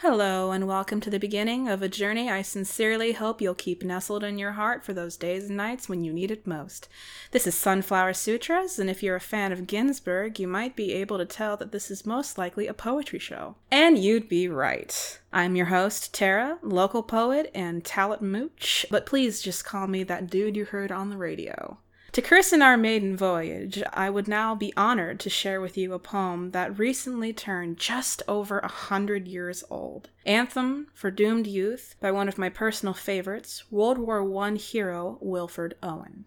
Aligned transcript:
Hello, 0.00 0.50
and 0.50 0.68
welcome 0.68 1.00
to 1.00 1.08
the 1.08 1.18
beginning 1.18 1.68
of 1.68 1.80
a 1.80 1.88
journey 1.88 2.28
I 2.30 2.42
sincerely 2.42 3.12
hope 3.12 3.40
you'll 3.40 3.54
keep 3.54 3.82
nestled 3.82 4.22
in 4.22 4.38
your 4.38 4.52
heart 4.52 4.84
for 4.84 4.92
those 4.92 5.16
days 5.16 5.48
and 5.48 5.56
nights 5.56 5.88
when 5.88 6.04
you 6.04 6.12
need 6.12 6.30
it 6.30 6.46
most. 6.46 6.86
This 7.30 7.46
is 7.46 7.54
Sunflower 7.54 8.12
Sutras, 8.12 8.78
and 8.78 8.90
if 8.90 9.02
you're 9.02 9.16
a 9.16 9.20
fan 9.20 9.52
of 9.52 9.66
Ginsberg, 9.66 10.38
you 10.38 10.46
might 10.46 10.76
be 10.76 10.92
able 10.92 11.16
to 11.16 11.24
tell 11.24 11.56
that 11.56 11.72
this 11.72 11.90
is 11.90 12.04
most 12.04 12.36
likely 12.36 12.66
a 12.66 12.74
poetry 12.74 13.18
show. 13.18 13.56
And 13.70 13.96
you'd 13.96 14.28
be 14.28 14.48
right. 14.48 15.18
I'm 15.32 15.56
your 15.56 15.66
host, 15.66 16.12
Tara, 16.12 16.58
local 16.60 17.02
poet 17.02 17.50
and 17.54 17.82
talent 17.82 18.20
mooch, 18.20 18.84
but 18.90 19.06
please 19.06 19.40
just 19.40 19.64
call 19.64 19.86
me 19.86 20.02
that 20.02 20.28
dude 20.28 20.56
you 20.56 20.66
heard 20.66 20.92
on 20.92 21.08
the 21.08 21.16
radio. 21.16 21.78
To 22.16 22.22
christen 22.22 22.62
our 22.62 22.78
maiden 22.78 23.14
voyage, 23.14 23.82
I 23.92 24.08
would 24.08 24.26
now 24.26 24.54
be 24.54 24.72
honored 24.74 25.20
to 25.20 25.28
share 25.28 25.60
with 25.60 25.76
you 25.76 25.92
a 25.92 25.98
poem 25.98 26.52
that 26.52 26.78
recently 26.78 27.34
turned 27.34 27.76
just 27.76 28.22
over 28.26 28.58
a 28.58 28.68
hundred 28.68 29.28
years 29.28 29.62
old. 29.68 30.08
Anthem 30.24 30.86
for 30.94 31.10
Doomed 31.10 31.46
Youth 31.46 31.94
by 32.00 32.10
one 32.10 32.26
of 32.26 32.38
my 32.38 32.48
personal 32.48 32.94
favorites, 32.94 33.70
World 33.70 33.98
War 33.98 34.22
I 34.44 34.54
hero 34.54 35.18
Wilfred 35.20 35.74
Owen. 35.82 36.24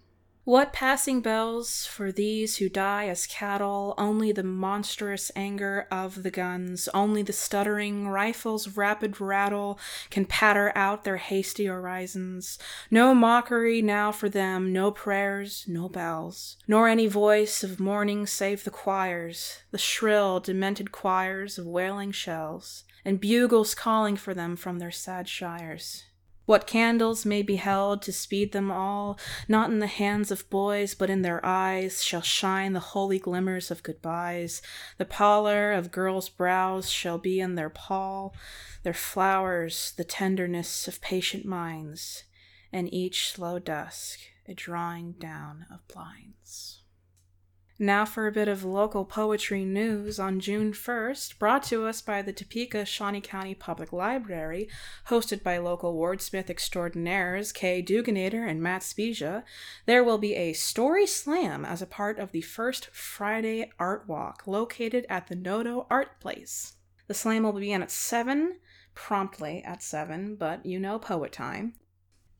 What 0.49 0.73
passing 0.73 1.21
bells 1.21 1.85
for 1.85 2.11
these 2.11 2.57
who 2.57 2.69
die 2.69 3.05
as 3.07 3.27
cattle? 3.27 3.93
Only 3.99 4.31
the 4.31 4.41
monstrous 4.41 5.31
anger 5.35 5.85
of 5.91 6.23
the 6.23 6.31
guns, 6.31 6.89
only 6.91 7.21
the 7.21 7.33
stuttering 7.33 8.07
rifle's 8.07 8.75
rapid 8.75 9.21
rattle 9.21 9.77
can 10.09 10.25
patter 10.25 10.71
out 10.73 11.03
their 11.03 11.17
hasty 11.17 11.65
orisons. 11.65 12.57
No 12.89 13.13
mockery 13.13 13.83
now 13.83 14.11
for 14.11 14.27
them, 14.27 14.73
no 14.73 14.89
prayers, 14.89 15.65
no 15.67 15.87
bells, 15.87 16.57
nor 16.67 16.87
any 16.87 17.05
voice 17.05 17.63
of 17.63 17.79
mourning 17.79 18.25
save 18.25 18.63
the 18.63 18.71
choirs, 18.71 19.59
the 19.69 19.77
shrill, 19.77 20.39
demented 20.39 20.91
choirs 20.91 21.59
of 21.59 21.67
wailing 21.67 22.11
shells, 22.11 22.85
and 23.05 23.19
bugles 23.19 23.75
calling 23.75 24.15
for 24.15 24.33
them 24.33 24.55
from 24.55 24.79
their 24.79 24.89
sad 24.89 25.29
shires. 25.29 26.05
What 26.49 26.65
candles 26.65 27.27
may 27.27 27.43
be 27.43 27.57
held 27.57 28.01
to 28.01 28.11
speed 28.11 28.53
them 28.53 28.71
all, 28.71 29.19
not 29.47 29.69
in 29.69 29.77
the 29.77 29.85
hands 29.85 30.31
of 30.31 30.49
boys, 30.49 30.95
but 30.95 31.07
in 31.07 31.21
their 31.21 31.45
eyes, 31.45 32.03
shall 32.03 32.23
shine 32.23 32.73
the 32.73 32.79
holy 32.79 33.19
glimmers 33.19 33.69
of 33.69 33.83
goodbyes. 33.83 34.59
The 34.97 35.05
pallor 35.05 35.71
of 35.71 35.91
girls' 35.91 36.27
brows 36.27 36.89
shall 36.89 37.19
be 37.19 37.39
in 37.39 37.53
their 37.53 37.69
pall, 37.69 38.33
their 38.81 38.95
flowers 38.95 39.93
the 39.95 40.03
tenderness 40.03 40.87
of 40.87 41.01
patient 41.01 41.45
minds, 41.45 42.23
and 42.73 42.91
each 42.91 43.29
slow 43.29 43.59
dusk 43.59 44.17
a 44.47 44.55
drawing 44.55 45.11
down 45.19 45.67
of 45.71 45.87
blinds. 45.87 46.78
Now 47.81 48.03
for 48.03 48.27
a 48.27 48.31
bit 48.33 48.49
of 48.49 48.65
local 48.65 49.05
poetry 49.05 49.63
news 49.63 50.19
on 50.19 50.41
June 50.41 50.73
1st, 50.73 51.39
brought 51.39 51.63
to 51.63 51.85
us 51.85 52.01
by 52.01 52.21
the 52.21 52.33
Topeka 52.33 52.83
Shawnee 52.83 53.21
County 53.21 53.55
Public 53.55 53.93
Library, 53.93 54.67
hosted 55.07 55.43
by 55.43 55.59
local 55.59 55.97
wordsmith 55.97 56.49
extraordinaires 56.49 57.53
Kay 57.53 57.81
Duganator 57.81 58.45
and 58.45 58.61
Matt 58.61 58.83
Spezia. 58.83 59.45
There 59.85 60.03
will 60.03 60.17
be 60.17 60.35
a 60.35 60.51
story 60.51 61.07
slam 61.07 61.63
as 61.63 61.81
a 61.81 61.87
part 61.87 62.19
of 62.19 62.33
the 62.33 62.41
first 62.41 62.87
Friday 62.87 63.71
Art 63.79 64.09
Walk 64.09 64.45
located 64.45 65.05
at 65.07 65.27
the 65.27 65.35
Noto 65.35 65.87
Art 65.89 66.19
Place. 66.19 66.73
The 67.07 67.13
slam 67.13 67.43
will 67.43 67.53
begin 67.53 67.81
at 67.81 67.91
7, 67.91 68.57
promptly 68.93 69.63
at 69.63 69.81
7, 69.81 70.35
but 70.35 70.65
you 70.65 70.81
know 70.81 70.99
poet 70.99 71.31
time. 71.31 71.75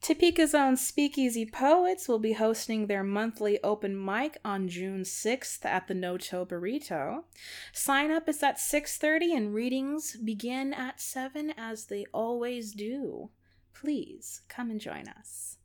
Topeka's 0.02 0.56
own 0.56 0.78
Speakeasy 0.78 1.46
Poets 1.46 2.08
will 2.08 2.20
be 2.20 2.32
hosting 2.34 2.88
their 2.88 3.04
monthly 3.04 3.62
open 3.64 4.04
mic 4.04 4.38
on 4.46 4.70
June 4.70 5.02
6th 5.02 5.66
at 5.66 5.88
the 5.88 5.94
Noto 5.94 6.46
Burrito. 6.46 7.26
Sign 7.74 8.10
up 8.10 8.30
is 8.30 8.42
at 8.42 8.60
6:30 8.60 9.36
and 9.36 9.54
readings 9.54 10.16
begin 10.16 10.74
at 10.74 11.02
7 11.02 11.54
as 11.58 11.88
they 11.88 12.06
always 12.14 12.72
do. 12.72 13.30
Please 13.74 14.42
come 14.48 14.72
and 14.72 14.80
join 14.80 15.10
us. 15.10 15.58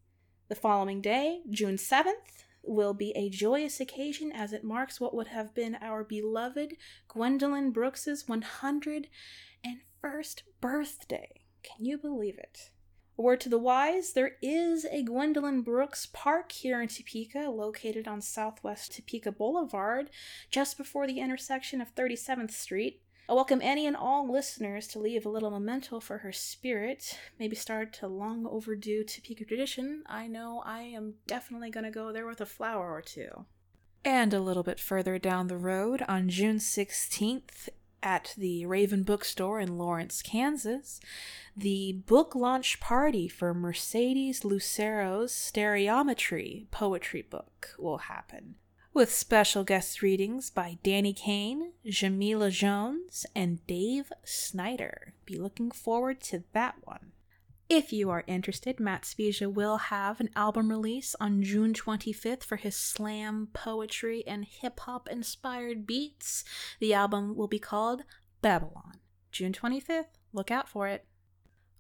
The 0.49 0.57
following 0.57 1.01
day, 1.01 1.43
June 1.49 1.77
7th, 1.77 2.45
will 2.63 2.93
be 2.93 3.13
a 3.13 3.31
joyous 3.31 3.81
occasion 3.81 4.33
as 4.33 4.53
it 4.53 4.65
marks 4.65 5.01
what 5.01 5.15
would 5.15 5.29
have 5.29 5.55
been 5.55 5.77
our 5.77 6.03
beloved 6.03 6.77
Gwendolyn 7.09 7.71
Brooks's 7.71 8.25
101st 8.25 10.43
birthday. 10.61 11.45
Can 11.63 11.85
you 11.85 11.99
believe 11.99 12.39
it? 12.39 12.73
A 13.17 13.23
word 13.23 13.41
to 13.43 13.49
the 13.49 13.59
wise, 13.59 14.13
there 14.13 14.33
is 14.43 14.85
a 14.87 15.05
Gwendolyn 15.05 15.63
Brooks 15.63 16.09
Park 16.13 16.51
here 16.51 16.83
in 16.83 16.89
Topeka, 16.89 17.49
located 17.49 18.09
on 18.09 18.21
Southwest 18.21 18.97
Topeka 18.97 19.31
Boulevard, 19.31 20.11
just 20.51 20.77
before 20.77 21.07
the 21.07 21.21
intersection 21.21 21.81
of 21.81 21.95
37th 21.95 22.51
Street. 22.51 23.03
I 23.29 23.35
welcome 23.35 23.61
any 23.63 23.87
and 23.87 23.97
all 23.97 24.31
listeners 24.31 24.89
to 24.89 24.99
leave 24.99 25.25
a 25.25 25.29
little 25.29 25.53
memento 25.53 26.01
for 26.01 26.19
her 26.19 26.33
spirit, 26.33 27.17
maybe 27.39 27.55
start 27.55 28.01
a 28.03 28.09
long 28.09 28.49
overdue 28.51 29.05
Topeka 29.05 29.45
tradition. 29.45 30.03
I 30.07 30.27
know 30.27 30.65
I 30.67 30.81
am 30.81 31.15
definitely 31.29 31.71
going 31.71 31.85
to 31.85 31.93
go 31.93 32.13
there 32.13 32.27
with 32.27 32.41
a 32.41 32.47
flower 32.47 32.93
or 32.93 33.01
two. 33.01 33.47
And 34.05 34.35
a 34.35 34.41
little 34.41 34.65
bit 34.65 34.81
further 34.81 35.21
down 35.21 35.47
the 35.47 35.57
road, 35.57 36.03
on 36.09 36.29
June 36.29 36.59
16th, 36.59 37.69
at 38.05 38.35
the 38.37 38.67
Raven 38.67 39.03
Bookstore 39.03 39.59
in 39.59 39.79
Lawrence, 39.79 40.21
Kansas, 40.23 41.01
the 41.57 41.93
book 42.07 42.35
launch 42.35 42.79
party 42.79 43.27
for 43.27 43.55
Mercedes 43.55 44.45
Lucero's 44.45 45.33
Stereometry 45.33 46.71
poetry 46.71 47.23
book 47.23 47.71
will 47.79 47.99
happen, 47.99 48.57
with 48.93 49.13
special 49.13 49.65
guest 49.65 50.03
readings 50.03 50.51
by 50.51 50.79
Danny 50.85 51.15
Kane, 51.15 51.73
Jamila 51.87 52.51
Jones, 52.51 53.25
and 53.35 53.67
Dave 53.67 54.13
Snyder. 54.23 55.15
Be 55.25 55.37
looking 55.39 55.71
forward 55.71 56.21
to 56.25 56.45
that 56.53 56.77
one. 56.85 57.13
If 57.77 57.93
you 57.93 58.09
are 58.11 58.23
interested, 58.29 58.79
Matt 58.79 59.05
Spezia 59.05 59.51
will 59.51 59.79
have 59.79 60.21
an 60.21 60.31
album 60.37 60.71
release 60.71 61.17
on 61.19 61.43
June 61.43 61.73
25th 61.73 62.45
for 62.45 62.55
his 62.55 62.77
slam, 62.77 63.49
poetry, 63.53 64.23
and 64.29 64.45
hip 64.45 64.79
hop 64.79 65.09
inspired 65.09 65.85
beats. 65.85 66.45
The 66.79 66.95
album 66.95 67.35
will 67.35 67.49
be 67.49 67.59
called 67.59 68.05
Babylon. 68.43 69.01
June 69.33 69.53
25th, 69.53 70.05
look 70.33 70.53
out 70.53 70.69
for 70.69 70.87
it. 70.87 71.05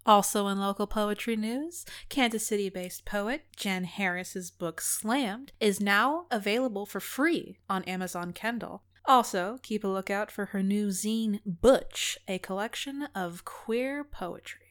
Also, 0.04 0.48
in 0.48 0.58
local 0.58 0.88
poetry 0.88 1.36
news, 1.36 1.86
Kansas 2.08 2.44
City 2.44 2.68
based 2.68 3.04
poet 3.04 3.42
Jen 3.56 3.84
Harris's 3.84 4.50
book 4.50 4.80
Slammed 4.80 5.52
is 5.60 5.80
now 5.80 6.26
available 6.28 6.86
for 6.86 6.98
free 6.98 7.60
on 7.70 7.84
Amazon 7.84 8.32
Kindle. 8.32 8.82
Also, 9.04 9.60
keep 9.62 9.84
a 9.84 9.88
lookout 9.88 10.32
for 10.32 10.46
her 10.46 10.60
new 10.60 10.88
zine 10.88 11.38
Butch, 11.46 12.18
a 12.26 12.40
collection 12.40 13.06
of 13.14 13.44
queer 13.44 14.02
poetry. 14.02 14.63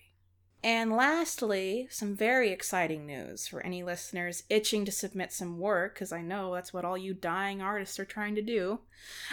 And 0.65 0.93
lastly, 0.95 1.89
some 1.91 2.15
very 2.15 2.49
exciting 2.51 3.05
news 3.05 3.47
for 3.47 3.59
any 3.65 3.83
listeners 3.83 4.43
itching 4.49 4.85
to 4.85 4.93
submit 4.93 5.33
some 5.33 5.59
work, 5.59 5.93
because 5.93 6.13
I 6.13 6.21
know 6.21 6.53
that's 6.53 6.71
what 6.71 6.85
all 6.85 6.97
you 6.97 7.13
dying 7.13 7.61
artists 7.61 7.99
are 7.99 8.05
trying 8.05 8.35
to 8.35 8.41
do. 8.41 8.79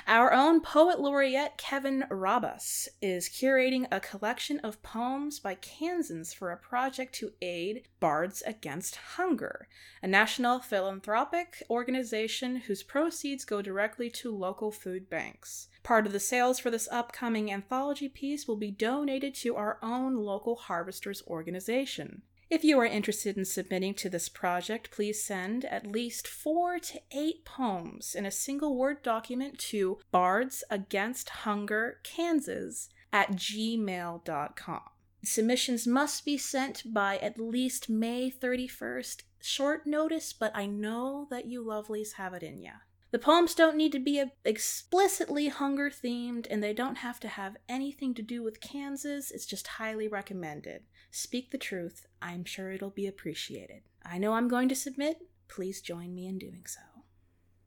Our 0.09 0.33
own 0.33 0.61
poet 0.61 0.99
laureate 0.99 1.57
Kevin 1.57 2.05
Rabas 2.11 2.89
is 3.01 3.29
curating 3.29 3.87
a 3.93 4.01
collection 4.01 4.59
of 4.61 4.83
poems 4.83 5.39
by 5.39 5.55
Kansans 5.55 6.35
for 6.35 6.51
a 6.51 6.57
project 6.57 7.15
to 7.17 7.33
aid 7.41 7.87
Bards 8.01 8.43
Against 8.45 8.97
Hunger, 8.97 9.69
a 10.03 10.09
national 10.09 10.59
philanthropic 10.59 11.63
organization 11.71 12.57
whose 12.57 12.83
proceeds 12.83 13.45
go 13.45 13.63
directly 13.63 14.11
to 14.11 14.37
local 14.37 14.73
food 14.73 15.09
banks. 15.09 15.69
Part 15.83 16.07
of 16.07 16.13
the 16.13 16.21
sales 16.21 16.59
for 16.59 16.71
this 16.71 16.89
upcoming 16.91 17.51
anthology 17.51 18.09
piece 18.09 18.47
will 18.47 18.57
be 18.57 18.71
donated 18.71 19.35
to 19.37 19.57
our 19.57 19.79
own 19.83 20.17
local 20.17 20.57
harvesters 20.57 21.23
organization. 21.27 22.23
If 22.51 22.65
you 22.65 22.81
are 22.81 22.87
interested 22.87 23.37
in 23.39 23.45
submitting 23.45 23.95
to 23.95 24.11
this 24.11 24.29
project, 24.29 24.91
please 24.91 25.23
send 25.23 25.65
at 25.65 25.87
least 25.87 26.27
four 26.27 26.81
to 26.81 27.01
eight 27.13 27.45
poems 27.45 28.17
in 28.17 28.27
a 28.27 28.31
single 28.33 28.77
word 28.77 29.05
document 29.05 29.57
to 29.71 29.99
Bards 30.11 30.65
Against 30.69 31.29
Hunger, 31.31 32.01
Kansas 32.03 32.89
at 33.13 33.33
gmail.com. 33.33 34.81
Submissions 35.23 35.87
must 35.87 36.25
be 36.25 36.37
sent 36.37 36.93
by 36.93 37.19
at 37.19 37.39
least 37.39 37.89
May 37.89 38.33
31st. 38.33 39.23
Short 39.41 39.87
notice, 39.87 40.33
but 40.33 40.51
I 40.55 40.67
know 40.67 41.29
that 41.31 41.47
you 41.47 41.63
lovelies 41.65 42.15
have 42.15 42.35
it 42.35 42.43
in 42.43 42.59
ya. 42.59 42.73
The 43.13 43.19
poems 43.19 43.55
don't 43.55 43.77
need 43.77 43.93
to 43.93 43.99
be 43.99 44.23
explicitly 44.45 45.49
hunger 45.49 45.91
themed, 45.91 46.47
and 46.49 46.63
they 46.63 46.73
don't 46.73 46.99
have 46.99 47.19
to 47.21 47.29
have 47.29 47.57
anything 47.69 48.15
to 48.15 48.23
do 48.23 48.43
with 48.43 48.61
Kansas. 48.61 49.33
It's 49.33 49.47
just 49.47 49.67
highly 49.67 50.07
recommended. 50.07 50.83
Speak 51.11 51.51
the 51.51 51.59
truth. 51.59 52.07
I'm 52.23 52.45
sure 52.45 52.71
it'll 52.71 52.91
be 52.91 53.09
appreciated. 53.09 53.83
I 54.05 54.19
know 54.19 54.35
I'm 54.35 54.49
going 54.49 54.69
to 54.69 54.77
submit. 54.77 55.23
Please 55.49 55.81
join 55.81 56.15
me 56.15 56.29
in 56.29 56.39
doing 56.39 56.63
so. 56.67 56.81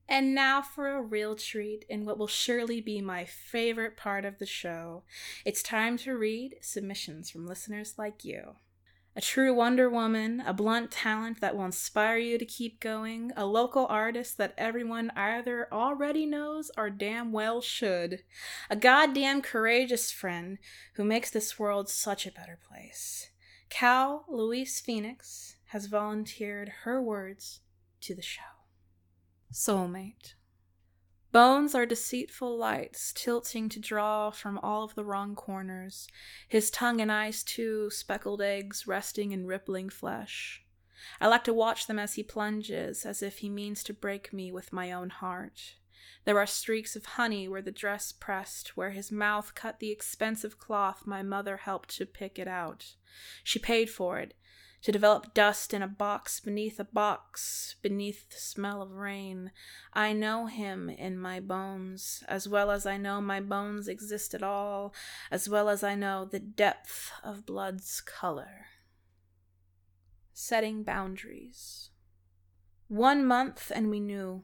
And 0.08 0.34
now 0.34 0.62
for 0.62 0.88
a 0.90 1.02
real 1.02 1.36
treat 1.36 1.86
in 1.90 2.06
what 2.06 2.18
will 2.18 2.28
surely 2.28 2.80
be 2.80 3.02
my 3.02 3.26
favorite 3.26 3.98
part 3.98 4.26
of 4.26 4.38
the 4.38 4.46
show. 4.46 5.04
It's 5.44 5.64
time 5.64 5.98
to 6.00 6.18
read 6.18 6.56
submissions 6.62 7.30
from 7.30 7.48
listeners 7.48 7.96
like 7.98 8.24
you. 8.24 8.56
A 9.16 9.22
true 9.22 9.54
Wonder 9.54 9.92
Woman, 9.92 10.42
a 10.44 10.54
blunt 10.54 10.90
talent 10.90 11.40
that 11.40 11.56
will 11.56 11.66
inspire 11.66 12.18
you 12.18 12.40
to 12.40 12.46
keep 12.46 12.80
going, 12.80 13.32
a 13.36 13.46
local 13.46 13.86
artist 13.86 14.38
that 14.38 14.56
everyone 14.58 15.12
either 15.16 15.68
already 15.72 16.26
knows 16.26 16.72
or 16.76 16.90
damn 16.90 17.32
well 17.32 17.62
should, 17.62 18.24
a 18.72 18.76
goddamn 18.76 19.44
courageous 19.44 20.12
friend 20.12 20.58
who 20.96 21.04
makes 21.04 21.30
this 21.30 21.60
world 21.60 21.90
such 21.90 22.26
a 22.26 22.32
better 22.32 22.58
place. 22.68 23.30
Cal 23.70 24.26
Louise 24.28 24.80
Phoenix 24.80 25.58
has 25.66 25.86
volunteered 25.86 26.72
her 26.84 27.00
words 27.00 27.60
to 28.02 28.16
the 28.16 28.22
show. 28.22 28.42
Soulmate. 29.52 30.34
Bones 31.34 31.74
are 31.74 31.88
deceitful 31.88 32.56
lights, 32.56 33.12
tilting 33.12 33.68
to 33.68 33.80
draw 33.80 34.30
from 34.30 34.60
all 34.60 34.84
of 34.84 34.94
the 34.94 35.04
wrong 35.04 35.34
corners, 35.34 36.08
his 36.48 36.70
tongue 36.70 37.02
and 37.02 37.12
eyes 37.12 37.42
too, 37.42 37.90
speckled 37.90 38.40
eggs 38.40 38.86
resting 38.86 39.32
in 39.32 39.48
rippling 39.48 39.90
flesh. 39.90 40.64
I 41.20 41.26
like 41.26 41.44
to 41.46 41.54
watch 41.54 41.88
them 41.88 41.98
as 41.98 42.14
he 42.14 42.22
plunges, 42.22 43.04
as 43.04 43.24
if 43.24 43.40
he 43.40 43.50
means 43.50 43.84
to 43.86 43.96
break 43.96 44.32
me 44.32 44.52
with 44.52 44.72
my 44.72 44.92
own 44.92 45.10
heart. 45.10 45.78
There 46.24 46.38
are 46.38 46.46
streaks 46.46 46.96
of 46.96 47.06
honey 47.06 47.48
where 47.48 47.64
the 47.64 47.72
dress 47.72 48.12
pressed, 48.12 48.78
where 48.78 48.92
his 48.92 49.12
mouth 49.12 49.56
cut 49.56 49.80
the 49.80 49.90
expensive 49.90 50.60
cloth 50.60 51.08
my 51.08 51.24
mother 51.24 51.58
helped 51.58 51.98
to 51.98 52.06
pick 52.06 52.38
it 52.38 52.48
out. 52.48 52.94
She 53.44 53.58
paid 53.58 53.90
for 53.90 54.20
it, 54.20 54.36
to 54.84 54.92
develop 54.92 55.34
dust 55.34 55.74
in 55.74 55.82
a 55.82 55.88
box 55.88 56.42
beneath 56.42 56.78
a 56.80 56.84
box, 56.84 57.76
beneath 57.82 58.30
the 58.30 58.38
smell 58.38 58.82
of 58.82 58.92
rain. 58.92 59.52
I 59.94 60.12
know 60.12 60.48
him 60.48 60.90
in 60.90 61.18
my 61.18 61.40
bones, 61.40 62.22
as 62.28 62.50
well 62.50 62.70
as 62.70 62.86
I 62.86 62.98
know 62.98 63.22
my 63.22 63.40
bones 63.40 63.88
exist 63.88 64.34
at 64.34 64.44
all, 64.44 64.94
as 65.32 65.48
well 65.48 65.70
as 65.70 65.84
I 65.84 65.96
know 65.96 66.26
the 66.26 66.40
depth 66.40 67.12
of 67.24 67.46
blood's 67.46 68.02
color. 68.02 68.68
Setting 70.34 70.84
boundaries. 70.84 71.90
One 72.90 73.26
month 73.26 73.72
and 73.74 73.90
we 73.90 74.02
knew. 74.02 74.44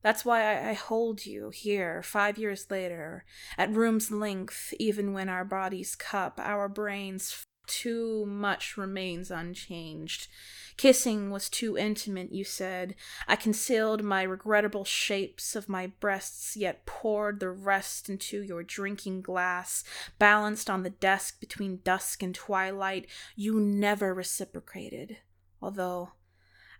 That's 0.00 0.24
why 0.24 0.68
I, 0.68 0.74
hold 0.74 1.24
you 1.24 1.50
here 1.50 2.02
five 2.02 2.36
years 2.36 2.70
later, 2.70 3.24
at 3.56 3.72
room's 3.72 4.10
length, 4.10 4.74
even 4.78 5.12
when 5.12 5.28
our 5.30 5.46
bodies 5.46 5.94
cup, 5.94 6.38
our 6.42 6.68
brains 6.68 7.46
too 7.66 8.26
much 8.26 8.76
remains 8.76 9.30
unchanged. 9.30 10.28
Kissing 10.76 11.30
was 11.30 11.48
too 11.48 11.78
intimate, 11.78 12.32
you 12.32 12.44
said. 12.44 12.94
I 13.28 13.36
concealed 13.36 14.02
my 14.02 14.22
regrettable 14.22 14.84
shapes 14.84 15.54
of 15.54 15.68
my 15.68 15.86
breasts, 15.86 16.56
yet 16.56 16.84
poured 16.84 17.38
the 17.38 17.50
rest 17.50 18.08
into 18.08 18.42
your 18.42 18.62
drinking 18.62 19.22
glass, 19.22 19.84
balanced 20.18 20.68
on 20.68 20.82
the 20.82 20.90
desk 20.90 21.38
between 21.38 21.80
dusk 21.84 22.22
and 22.22 22.34
twilight. 22.34 23.06
You 23.36 23.60
never 23.60 24.12
reciprocated, 24.12 25.18
although 25.62 26.12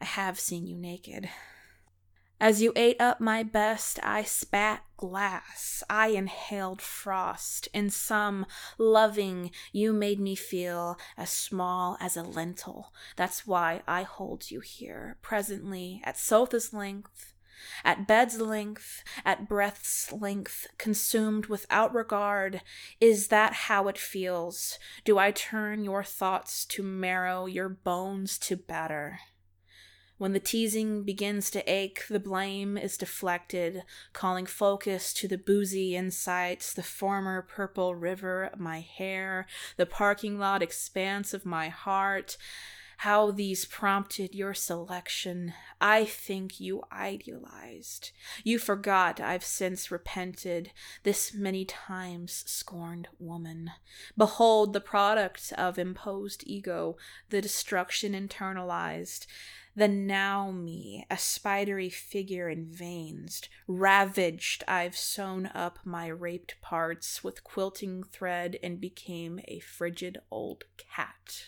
I 0.00 0.06
have 0.06 0.40
seen 0.40 0.66
you 0.66 0.76
naked. 0.76 1.28
As 2.44 2.60
you 2.60 2.74
ate 2.76 3.00
up 3.00 3.22
my 3.22 3.42
best, 3.42 3.98
I 4.02 4.22
spat 4.22 4.84
glass. 4.98 5.82
I 5.88 6.08
inhaled 6.08 6.82
frost. 6.82 7.70
In 7.72 7.88
some 7.88 8.44
loving, 8.76 9.50
you 9.72 9.94
made 9.94 10.20
me 10.20 10.34
feel 10.34 10.98
as 11.16 11.30
small 11.30 11.96
as 12.00 12.18
a 12.18 12.22
lentil. 12.22 12.92
That's 13.16 13.46
why 13.46 13.80
I 13.88 14.02
hold 14.02 14.50
you 14.50 14.60
here, 14.60 15.16
presently, 15.22 16.02
at 16.04 16.18
Sotha's 16.18 16.74
length, 16.74 17.32
at 17.82 18.06
bed's 18.06 18.38
length, 18.38 19.02
at 19.24 19.48
breath's 19.48 20.12
length, 20.12 20.66
consumed 20.76 21.46
without 21.46 21.94
regard. 21.94 22.60
Is 23.00 23.28
that 23.28 23.54
how 23.54 23.88
it 23.88 23.96
feels? 23.96 24.78
Do 25.06 25.16
I 25.16 25.30
turn 25.30 25.82
your 25.82 26.04
thoughts 26.04 26.66
to 26.66 26.82
marrow, 26.82 27.46
your 27.46 27.70
bones 27.70 28.36
to 28.40 28.56
batter? 28.58 29.20
When 30.16 30.32
the 30.32 30.40
teasing 30.40 31.02
begins 31.02 31.50
to 31.50 31.70
ache, 31.70 32.04
the 32.08 32.20
blame 32.20 32.78
is 32.78 32.96
deflected, 32.96 33.82
calling 34.12 34.46
focus 34.46 35.12
to 35.14 35.26
the 35.26 35.38
boozy 35.38 35.96
insights, 35.96 36.72
the 36.72 36.84
former 36.84 37.42
purple 37.42 37.96
river 37.96 38.50
my 38.56 38.80
hair, 38.80 39.46
the 39.76 39.86
parking 39.86 40.38
lot 40.38 40.62
expanse 40.62 41.34
of 41.34 41.44
my 41.44 41.68
heart. 41.68 42.36
How 42.98 43.30
these 43.30 43.64
prompted 43.64 44.34
your 44.34 44.54
selection, 44.54 45.54
I 45.80 46.04
think 46.04 46.60
you 46.60 46.82
idealized. 46.92 48.10
You 48.42 48.58
forgot 48.58 49.20
I've 49.20 49.44
since 49.44 49.90
repented, 49.90 50.70
this 51.02 51.34
many 51.34 51.64
times 51.64 52.44
scorned 52.46 53.08
woman. 53.18 53.72
Behold 54.16 54.72
the 54.72 54.80
product 54.80 55.52
of 55.56 55.78
imposed 55.78 56.44
ego, 56.46 56.96
the 57.30 57.42
destruction 57.42 58.12
internalized 58.12 59.26
the 59.76 59.88
now 59.88 60.52
me, 60.52 61.04
a 61.10 61.18
spidery 61.18 61.90
figure 61.90 62.48
in 62.48 62.64
veins. 62.66 63.42
Ravaged, 63.66 64.62
I've 64.68 64.96
sewn 64.96 65.46
up 65.46 65.80
my 65.84 66.06
raped 66.06 66.60
parts 66.60 67.24
with 67.24 67.42
quilting 67.42 68.04
thread 68.04 68.56
and 68.62 68.80
became 68.80 69.40
a 69.48 69.58
frigid 69.58 70.18
old 70.30 70.64
cat. 70.76 71.46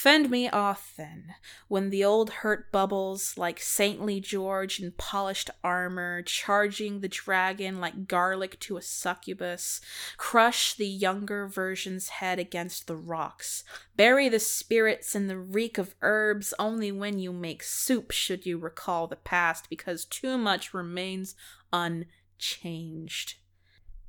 Fend 0.00 0.30
me 0.30 0.48
off, 0.48 0.94
then, 0.96 1.34
when 1.68 1.90
the 1.90 2.02
old 2.02 2.30
hurt 2.30 2.72
bubbles 2.72 3.36
like 3.36 3.60
saintly 3.60 4.18
George 4.18 4.80
in 4.80 4.92
polished 4.92 5.50
armor, 5.62 6.22
charging 6.22 7.00
the 7.00 7.08
dragon 7.08 7.80
like 7.80 8.08
garlic 8.08 8.58
to 8.60 8.78
a 8.78 8.82
succubus. 8.82 9.78
Crush 10.16 10.72
the 10.72 10.86
younger 10.86 11.46
version's 11.46 12.08
head 12.08 12.38
against 12.38 12.86
the 12.86 12.96
rocks. 12.96 13.62
Bury 13.94 14.30
the 14.30 14.38
spirits 14.38 15.14
in 15.14 15.26
the 15.26 15.36
reek 15.36 15.76
of 15.76 15.94
herbs. 16.00 16.54
Only 16.58 16.90
when 16.90 17.18
you 17.18 17.30
make 17.30 17.62
soup 17.62 18.10
should 18.10 18.46
you 18.46 18.56
recall 18.56 19.06
the 19.06 19.16
past, 19.16 19.68
because 19.68 20.06
too 20.06 20.38
much 20.38 20.72
remains 20.72 21.34
unchanged. 21.74 23.34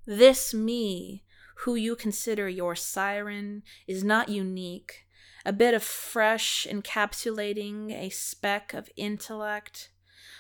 This 0.05 0.53
me, 0.53 1.25
who 1.65 1.75
you 1.75 1.97
consider 1.97 2.47
your 2.47 2.77
siren, 2.77 3.63
is 3.87 4.05
not 4.05 4.29
unique 4.29 5.05
a 5.45 5.53
bit 5.53 5.73
of 5.73 5.83
fresh 5.83 6.67
encapsulating 6.69 7.91
a 7.91 8.09
speck 8.09 8.73
of 8.73 8.89
intellect. 8.95 9.89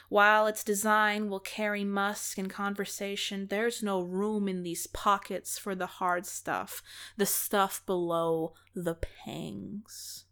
While 0.09 0.47
its 0.47 0.63
design 0.63 1.29
will 1.29 1.39
carry 1.39 1.85
musk 1.85 2.37
and 2.37 2.49
conversation, 2.49 3.47
there's 3.47 3.81
no 3.81 4.01
room 4.01 4.49
in 4.49 4.63
these 4.63 4.85
pockets 4.87 5.57
for 5.57 5.73
the 5.73 5.87
hard 5.87 6.25
stuff, 6.25 6.83
the 7.15 7.25
stuff 7.25 7.81
below 7.85 8.53
the 8.75 8.95
pangs. 8.95 10.25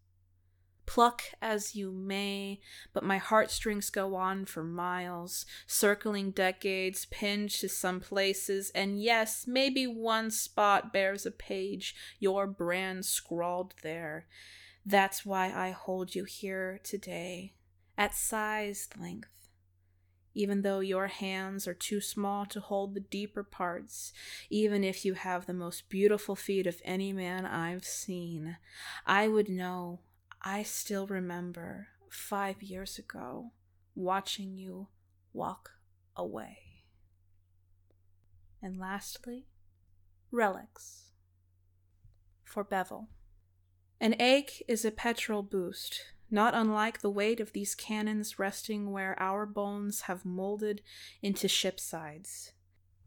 Pluck 0.86 1.21
as 1.42 1.75
you 1.75 1.92
may, 1.92 2.60
but 2.94 3.04
my 3.04 3.19
heartstrings 3.19 3.89
go 3.89 4.16
on 4.16 4.45
for 4.45 4.63
miles, 4.63 5.45
circling 5.68 6.31
decades, 6.31 7.06
pinned 7.06 7.51
to 7.51 7.69
some 7.69 8.00
places, 8.00 8.71
and 8.74 9.01
yes, 9.01 9.45
maybe 9.48 9.86
one 9.86 10.31
spot 10.31 10.92
bears 10.92 11.25
a 11.27 11.31
page, 11.31 11.95
your 12.19 12.48
brand 12.48 13.06
scrawled 13.06 13.75
there. 13.83 14.25
That's 14.89 15.23
why 15.23 15.53
I 15.55 15.69
hold 15.69 16.15
you 16.15 16.23
here 16.23 16.79
today, 16.83 17.53
at 17.95 18.15
sized 18.15 18.99
length. 18.99 19.29
Even 20.33 20.63
though 20.63 20.79
your 20.79 21.05
hands 21.05 21.67
are 21.67 21.75
too 21.75 22.01
small 22.01 22.47
to 22.47 22.59
hold 22.59 22.95
the 22.95 22.99
deeper 22.99 23.43
parts, 23.43 24.13
even 24.49 24.83
if 24.83 25.05
you 25.05 25.13
have 25.13 25.45
the 25.45 25.53
most 25.53 25.89
beautiful 25.89 26.35
feet 26.35 26.65
of 26.65 26.81
any 26.83 27.13
man 27.13 27.45
I've 27.45 27.85
seen, 27.85 28.57
I 29.05 29.27
would 29.27 29.47
know, 29.47 29.99
I 30.41 30.63
still 30.63 31.05
remember 31.05 31.89
five 32.09 32.63
years 32.63 32.97
ago 32.97 33.51
watching 33.93 34.57
you 34.57 34.87
walk 35.33 35.69
away. 36.15 36.57
And 38.59 38.79
lastly, 38.79 39.45
relics 40.31 41.11
for 42.43 42.63
Bevel. 42.63 43.09
An 44.01 44.15
ache 44.19 44.63
is 44.68 44.85
a 44.85 44.91
petrol 44.91 45.44
boost, 45.44 46.06
not 46.31 46.53
unlike 46.53 47.01
the 47.01 47.09
weight 47.09 47.41
of 47.41 47.51
these 47.51 47.75
cannons 47.75 48.39
resting 48.39 48.91
where 48.91 49.21
our 49.21 49.45
bones 49.45 50.01
have 50.01 50.23
molded 50.23 50.81
into 51.21 51.49
ship 51.49 51.81
sides. 51.81 52.53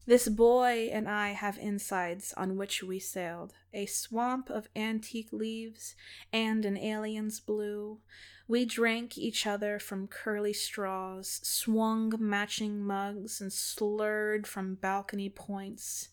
This 0.04 0.28
boy 0.28 0.90
and 0.92 1.08
I 1.08 1.30
have 1.30 1.56
insides 1.58 2.34
on 2.36 2.56
which 2.56 2.82
we 2.82 2.98
sailed, 2.98 3.54
a 3.72 3.86
swamp 3.86 4.50
of 4.50 4.68
antique 4.74 5.32
leaves 5.32 5.94
and 6.32 6.64
an 6.66 6.76
alien's 6.76 7.40
blue. 7.40 8.00
We 8.46 8.64
drank 8.66 9.16
each 9.16 9.46
other 9.46 9.78
from 9.78 10.08
curly 10.08 10.52
straws, 10.52 11.40
swung 11.42 12.12
matching 12.18 12.80
mugs, 12.80 13.40
and 13.40 13.52
slurred 13.52 14.46
from 14.46 14.74
balcony 14.74 15.30
points. 15.30 16.08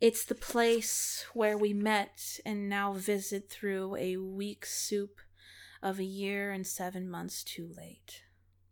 It's 0.00 0.24
the 0.24 0.34
place 0.34 1.26
where 1.34 1.58
we 1.58 1.74
met 1.74 2.40
and 2.46 2.70
now 2.70 2.94
visit 2.94 3.50
through 3.50 3.96
a 3.96 4.16
weak 4.16 4.64
soup 4.64 5.20
of 5.82 5.98
a 5.98 6.04
year 6.04 6.52
and 6.52 6.66
seven 6.66 7.10
months 7.10 7.44
too 7.44 7.70
late. 7.76 8.22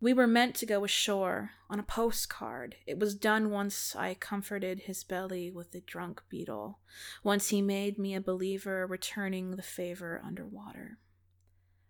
We 0.01 0.15
were 0.15 0.27
meant 0.27 0.55
to 0.57 0.67
go 0.67 0.85
ashore 0.85 1.51
on 1.69 1.79
a 1.79 1.83
postcard. 1.83 2.77
It 2.87 2.99
was 2.99 3.15
done 3.15 3.51
once 3.51 3.95
I 3.95 4.15
comforted 4.15 4.81
his 4.81 5.05
belly 5.05 5.51
with 5.51 5.75
a 5.75 5.81
drunk 5.81 6.23
beetle, 6.31 6.79
once 7.23 7.51
he 7.51 7.61
made 7.61 7.99
me 7.99 8.15
a 8.15 8.23
believer 8.23 8.87
returning 8.87 9.51
the 9.51 9.63
favor 9.63 10.23
underwater. 10.25 10.99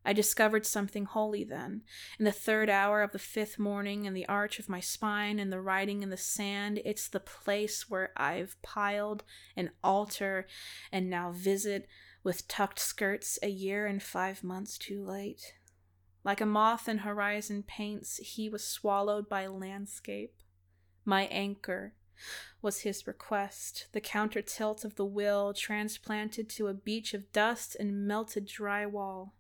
I 0.05 0.13
discovered 0.13 0.65
something 0.65 1.05
holy 1.05 1.45
then. 1.45 1.83
In 2.19 2.25
the 2.25 2.33
third 2.33 2.71
hour 2.71 3.03
of 3.03 3.13
the 3.13 3.19
fifth 3.19 3.59
morning, 3.59 4.05
in 4.05 4.15
the 4.15 4.27
arch 4.27 4.59
of 4.59 4.69
my 4.69 4.81
spine 4.81 5.39
and 5.39 5.53
the 5.53 5.61
writing 5.61 6.03
in 6.03 6.11
the 6.11 6.17
sand, 6.17 6.81
it's 6.85 7.09
the 7.09 7.21
place 7.21 7.91
where 7.91 8.13
I've 8.17 8.57
piled 8.63 9.25
an 9.57 9.71
altar 9.83 10.47
and 10.91 11.11
now 11.11 11.33
visit 11.33 11.89
with 12.23 12.49
tucked 12.49 12.79
skirts 12.79 13.39
a 13.43 13.49
year 13.49 13.87
and 13.87 14.03
five 14.03 14.43
months 14.43 14.79
too 14.79 15.05
late. 15.05 15.55
Like 16.25 16.41
a 16.41 16.47
moth 16.47 16.89
in 16.89 16.99
horizon 16.99 17.63
paints, 17.63 18.17
he 18.19 18.49
was 18.49 18.67
swallowed 18.67 19.29
by 19.29 19.47
landscape. 19.47 20.35
My 21.05 21.23
anchor 21.27 21.95
was 22.61 22.81
his 22.81 23.07
request, 23.07 23.87
the 23.93 24.01
counter 24.01 24.43
tilt 24.43 24.85
of 24.85 24.97
the 24.97 25.05
will 25.05 25.55
transplanted 25.55 26.49
to 26.51 26.67
a 26.67 26.75
beach 26.75 27.15
of 27.15 27.33
dust 27.33 27.77
and 27.79 28.07
melted 28.07 28.49
drywall 28.49 29.33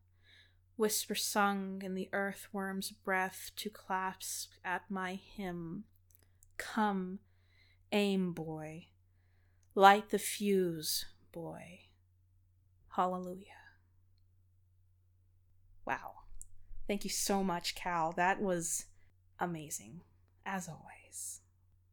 whisper 0.78 1.14
sung 1.14 1.82
in 1.84 1.94
the 1.94 2.08
earthworm's 2.12 2.90
breath 2.92 3.50
to 3.56 3.68
clasp 3.68 4.52
at 4.64 4.82
my 4.88 5.14
hymn. 5.14 5.84
Come, 6.56 7.18
aim, 7.92 8.32
boy. 8.32 8.86
Light 9.74 10.10
the 10.10 10.18
fuse, 10.18 11.04
boy. 11.32 11.80
Hallelujah. 12.90 13.44
Wow. 15.84 16.12
Thank 16.86 17.04
you 17.04 17.10
so 17.10 17.42
much, 17.42 17.74
Cal. 17.74 18.12
That 18.12 18.40
was 18.40 18.86
amazing, 19.38 20.02
as 20.46 20.68
always. 20.68 21.40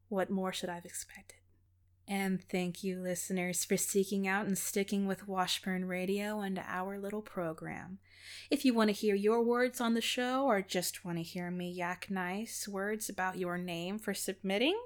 What 0.09 0.29
more 0.29 0.53
should 0.53 0.69
I 0.69 0.75
have 0.75 0.85
expected? 0.85 1.39
And 2.07 2.41
thank 2.43 2.83
you, 2.83 2.99
listeners, 2.99 3.65
for 3.65 3.77
seeking 3.77 4.27
out 4.27 4.45
and 4.45 4.57
sticking 4.57 5.07
with 5.07 5.27
Washburn 5.27 5.85
Radio 5.85 6.41
and 6.41 6.61
our 6.67 6.99
little 6.99 7.23
program. 7.23 7.97
If 8.51 8.63
you 8.63 8.73
want 8.75 8.89
to 8.89 8.93
hear 8.93 9.15
your 9.15 9.41
words 9.41 9.81
on 9.81 9.95
the 9.95 10.01
show 10.01 10.45
or 10.45 10.61
just 10.61 11.03
want 11.03 11.17
to 11.17 11.23
hear 11.23 11.49
me 11.49 11.71
yak 11.71 12.07
nice 12.09 12.67
words 12.67 13.09
about 13.09 13.39
your 13.39 13.57
name 13.57 13.97
for 13.97 14.13
submitting, 14.13 14.79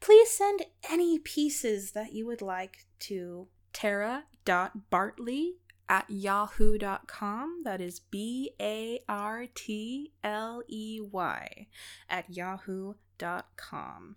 please 0.00 0.30
send 0.30 0.62
any 0.90 1.18
pieces 1.18 1.92
that 1.92 2.14
you 2.14 2.26
would 2.26 2.42
like 2.42 2.86
to 3.00 3.48
tara.bartley 3.74 5.56
at 5.88 6.08
yahoo.com. 6.08 7.62
That 7.64 7.80
is 7.82 8.00
B 8.00 8.52
A 8.60 9.00
R 9.08 9.46
T 9.54 10.12
L 10.24 10.62
E 10.68 11.00
Y 11.02 11.66
at 12.08 12.30
yahoo.com. 12.30 14.16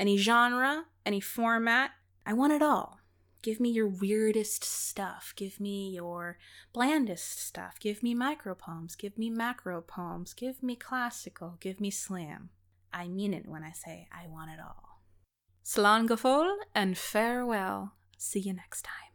Any 0.00 0.16
genre, 0.16 0.86
any 1.04 1.20
format, 1.20 1.90
I 2.24 2.32
want 2.32 2.54
it 2.54 2.62
all. 2.62 3.00
Give 3.42 3.60
me 3.60 3.68
your 3.68 3.86
weirdest 3.86 4.64
stuff. 4.64 5.34
Give 5.36 5.60
me 5.60 5.90
your 5.90 6.38
blandest 6.72 7.38
stuff. 7.38 7.78
Give 7.78 8.02
me 8.02 8.14
micro 8.14 8.54
poems. 8.54 8.96
Give 8.96 9.18
me 9.18 9.28
macro 9.28 9.82
poems. 9.82 10.32
Give 10.32 10.62
me 10.62 10.74
classical. 10.74 11.58
Give 11.60 11.82
me 11.82 11.90
slam. 11.90 12.48
I 12.94 13.08
mean 13.08 13.34
it 13.34 13.46
when 13.46 13.62
I 13.62 13.72
say 13.72 14.08
I 14.10 14.26
want 14.26 14.50
it 14.52 14.58
all. 14.58 15.02
Slán 15.62 16.08
and 16.74 16.96
farewell. 16.96 17.92
See 18.16 18.40
you 18.40 18.54
next 18.54 18.86
time. 18.86 19.09